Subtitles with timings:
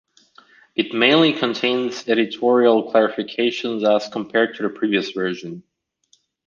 [0.75, 5.61] It mainly contains editorial clarifications as compared to the previous version.